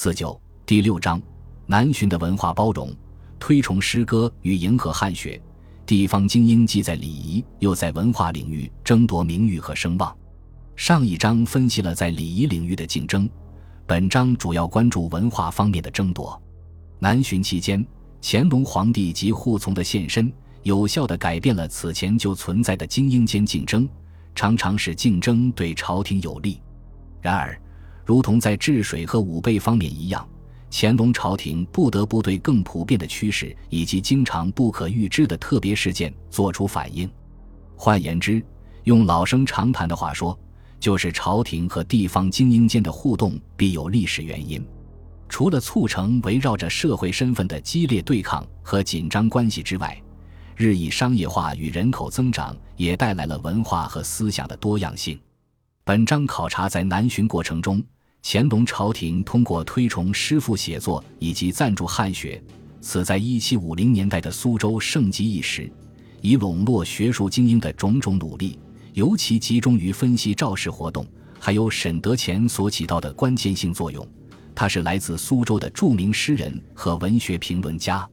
[0.00, 1.20] 四九第六章，
[1.66, 2.94] 南巡的文化包容，
[3.40, 5.42] 推崇诗歌与迎合汉学。
[5.84, 10.16] 地方精英既在礼仪又在文化领域争夺名誉和声望。
[10.76, 13.28] 上一章分析了在礼仪领域的竞争，
[13.88, 16.40] 本章主要关注文化方面的争夺。
[17.00, 17.84] 南巡期间，
[18.22, 23.88] 乾隆皇帝及护从的现身，有效地改变了此前就存在的精英间竞争，
[24.36, 26.62] 常常使竞争对朝廷有利。
[27.20, 27.60] 然而，
[28.08, 30.26] 如同在治水和武备方面一样，
[30.70, 37.06] 乾隆朝廷不得不对更普遍的趋势以及经常不可预知的特别事件作出反应。
[37.76, 38.42] 换言之，
[38.84, 40.34] 用老生常谈的话说，
[40.80, 44.66] 就是朝廷和地方精英间的互动必有历史原因。
[45.28, 50.02] 除了促成围绕着社会身份的激烈对抗和紧张关系之外，
[50.56, 55.20] 日益商业化与人口增长也带来了文化和思想的多样性。
[55.84, 57.84] 本章考察在南巡过程中。
[58.22, 62.42] 乾隆朝廷通过推崇诗赋写作以及赞助汉学，
[62.80, 65.70] 此在一七五零年代的苏州盛极一时，
[66.20, 68.58] 以笼络学术精英的种种努力，
[68.92, 71.06] 尤其集中于分析赵氏活动，
[71.38, 74.06] 还有沈德潜所起到的关键性作用。
[74.54, 78.06] 他是来自苏州的著名诗人和文学评论家。